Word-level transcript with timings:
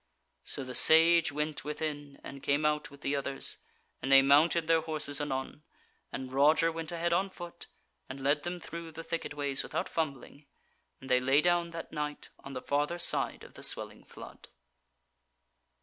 So 0.43 0.63
the 0.63 0.73
Sage 0.73 1.31
went 1.31 1.63
within, 1.63 2.19
and 2.23 2.41
came 2.41 2.65
out 2.65 2.89
with 2.89 3.01
the 3.01 3.15
others, 3.15 3.59
and 4.01 4.11
they 4.11 4.23
mounted 4.23 4.65
their 4.65 4.81
horses 4.81 5.21
anon, 5.21 5.61
and 6.11 6.33
Roger 6.33 6.71
went 6.71 6.91
ahead 6.91 7.13
on 7.13 7.29
foot, 7.29 7.67
and 8.09 8.19
led 8.19 8.41
them 8.41 8.59
through 8.59 8.93
the 8.93 9.03
thicket 9.03 9.35
ways 9.35 9.61
without 9.61 9.87
fumbling; 9.87 10.47
and 10.99 11.07
they 11.07 11.19
lay 11.19 11.39
down 11.39 11.69
that 11.69 11.91
night 11.91 12.29
on 12.39 12.53
the 12.53 12.63
farther 12.63 12.97
side 12.97 13.43
of 13.43 13.53
the 13.53 13.61
Swelling 13.61 14.03
Flood. 14.03 14.47